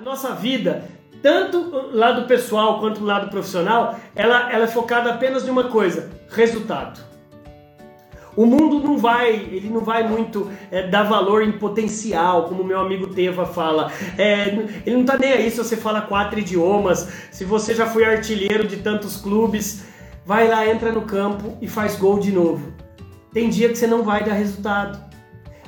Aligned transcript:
A 0.00 0.02
nossa 0.02 0.34
vida, 0.34 0.84
tanto 1.22 1.90
lado 1.92 2.26
pessoal 2.26 2.80
quanto 2.80 3.04
lado 3.04 3.28
profissional, 3.28 4.00
ela, 4.16 4.50
ela 4.50 4.64
é 4.64 4.66
focada 4.66 5.10
apenas 5.10 5.46
em 5.46 5.50
uma 5.50 5.64
coisa: 5.64 6.10
resultado. 6.30 6.98
O 8.34 8.46
mundo 8.46 8.80
não 8.80 8.96
vai, 8.96 9.34
ele 9.34 9.68
não 9.68 9.80
vai 9.82 10.08
muito 10.08 10.50
é, 10.70 10.86
dar 10.86 11.02
valor 11.02 11.42
em 11.42 11.52
potencial, 11.52 12.44
como 12.44 12.64
meu 12.64 12.80
amigo 12.80 13.08
Teva 13.08 13.44
fala. 13.44 13.92
É, 14.16 14.48
ele 14.86 14.96
não 14.96 15.04
tá 15.04 15.18
nem 15.18 15.32
aí 15.34 15.50
se 15.50 15.58
você 15.58 15.76
fala 15.76 16.00
quatro 16.00 16.40
idiomas, 16.40 17.06
se 17.30 17.44
você 17.44 17.74
já 17.74 17.86
foi 17.86 18.06
artilheiro 18.06 18.66
de 18.66 18.78
tantos 18.78 19.18
clubes. 19.18 19.84
Vai 20.24 20.48
lá, 20.48 20.66
entra 20.66 20.90
no 20.90 21.02
campo 21.02 21.58
e 21.60 21.68
faz 21.68 21.94
gol 21.96 22.18
de 22.18 22.32
novo. 22.32 22.72
Tem 23.34 23.50
dia 23.50 23.68
que 23.68 23.76
você 23.76 23.86
não 23.86 24.02
vai 24.02 24.24
dar 24.24 24.32
resultado. 24.32 24.98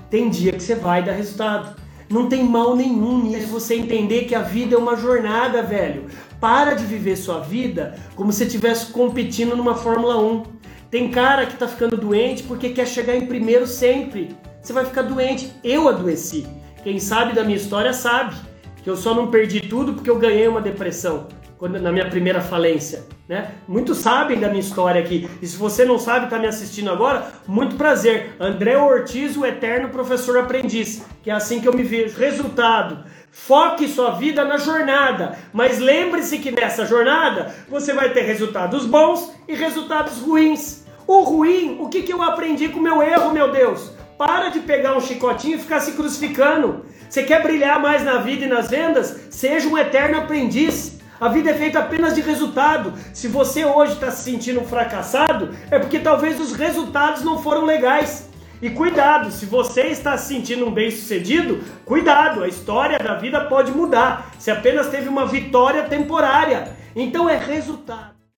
Tem 0.09 0.30
dia 0.30 0.53
que 0.53 0.62
você 0.62 0.75
vai 0.75 1.03
dar 1.03 1.12
resultado. 1.12 1.82
Não 2.13 2.29
tem 2.29 2.45
mal 2.45 2.77
nenhum 2.77 3.23
nisso. 3.23 3.47
Você 3.47 3.75
entender 3.75 4.25
que 4.25 4.35
a 4.35 4.43
vida 4.43 4.75
é 4.75 4.79
uma 4.79 4.97
jornada, 4.97 5.62
velho. 5.62 6.09
Para 6.39 6.75
de 6.75 6.84
viver 6.84 7.16
sua 7.16 7.41
vida 7.41 7.98
como 8.15 8.30
se 8.30 8.45
estivesse 8.45 8.93
competindo 8.93 9.57
numa 9.57 9.75
Fórmula 9.75 10.20
1. 10.20 10.43
Tem 10.91 11.11
cara 11.11 11.47
que 11.47 11.56
tá 11.56 11.67
ficando 11.67 11.97
doente 11.97 12.43
porque 12.43 12.69
quer 12.69 12.87
chegar 12.87 13.17
em 13.17 13.25
primeiro 13.25 13.67
sempre. 13.67 14.37
Você 14.61 14.75
vai 14.75 14.84
ficar 14.84 15.01
doente. 15.03 15.51
Eu 15.65 15.89
adoeci. 15.89 16.47
Quem 16.84 16.98
sabe 16.98 17.33
da 17.33 17.45
minha 17.45 17.56
história 17.56 17.95
sabe 17.95 18.37
que 18.84 18.91
eu 18.91 18.97
só 18.97 19.15
não 19.15 19.31
perdi 19.31 19.62
tudo 19.62 19.95
porque 19.95 20.11
eu 20.11 20.19
ganhei 20.19 20.47
uma 20.47 20.61
depressão 20.61 21.29
quando, 21.62 21.79
na 21.79 21.93
minha 21.93 22.11
primeira 22.11 22.41
falência. 22.41 23.05
Né? 23.29 23.52
Muitos 23.69 23.98
sabem 23.98 24.41
da 24.41 24.48
minha 24.48 24.59
história 24.59 25.01
aqui. 25.01 25.30
E 25.41 25.47
se 25.47 25.57
você 25.57 25.84
não 25.84 25.97
sabe, 25.97 26.25
está 26.25 26.37
me 26.37 26.48
assistindo 26.48 26.91
agora, 26.91 27.29
muito 27.47 27.77
prazer. 27.77 28.34
André 28.41 28.77
Ortiz, 28.77 29.37
o 29.37 29.47
eterno 29.47 29.89
professor 29.91 30.39
aprendiz, 30.39 31.05
que 31.23 31.30
é 31.30 31.33
assim 31.33 31.61
que 31.61 31.69
eu 31.69 31.73
me 31.73 31.84
vejo. 31.84 32.19
Resultado. 32.19 33.05
Foque 33.30 33.87
sua 33.87 34.11
vida 34.11 34.45
na 34.45 34.56
jornada, 34.56 35.39
mas 35.53 35.79
lembre-se 35.79 36.39
que 36.39 36.51
nessa 36.51 36.84
jornada 36.84 37.55
você 37.69 37.92
vai 37.92 38.11
ter 38.11 38.23
resultados 38.23 38.84
bons 38.84 39.33
e 39.47 39.55
resultados 39.55 40.19
ruins. 40.19 40.84
O 41.06 41.20
ruim, 41.20 41.79
o 41.81 41.89
que, 41.89 42.03
que 42.03 42.12
eu 42.12 42.23
aprendi 42.23 42.70
com 42.70 42.81
meu 42.81 43.01
erro, 43.01 43.31
meu 43.31 43.53
Deus? 43.53 43.92
Para 44.19 44.48
de 44.48 44.58
pegar 44.58 44.97
um 44.97 45.01
chicotinho 45.01 45.58
e 45.58 45.61
ficar 45.61 45.79
se 45.79 45.92
crucificando. 45.92 46.84
Você 47.08 47.23
quer 47.23 47.41
brilhar 47.41 47.81
mais 47.81 48.03
na 48.03 48.19
vida 48.19 48.47
e 48.47 48.48
nas 48.48 48.69
vendas? 48.69 49.29
Seja 49.31 49.69
um 49.69 49.79
eterno 49.79 50.19
aprendiz. 50.19 51.01
A 51.23 51.28
vida 51.28 51.53
é 51.53 51.55
feita 51.55 51.78
apenas 51.78 52.17
de 52.17 52.20
resultado. 52.20 52.95
Se 53.15 53.28
você 53.28 53.65
hoje 53.65 53.92
está 53.92 54.11
se 54.11 54.25
sentindo 54.25 54.61
fracassado, 54.62 55.55
é 55.70 55.79
porque 55.79 56.01
talvez 56.01 56.41
os 56.41 56.53
resultados 56.53 57.23
não 57.23 57.41
foram 57.41 57.64
legais. 57.64 58.29
E 58.61 58.69
cuidado, 58.69 59.31
se 59.31 59.47
você 59.47 59.83
está 59.83 60.19
se 60.19 60.34
sentindo 60.34 60.67
um 60.67 60.73
bem-sucedido, 60.73 61.62
cuidado, 61.84 62.42
a 62.42 62.48
história 62.48 62.98
da 62.98 63.14
vida 63.14 63.41
pode 63.42 63.70
mudar. 63.70 64.33
Se 64.37 64.51
apenas 64.51 64.89
teve 64.89 65.09
uma 65.09 65.25
vitória 65.25 65.84
temporária. 65.84 66.77
Então 66.97 67.31
é 67.31 67.36
resultado. 67.36 68.22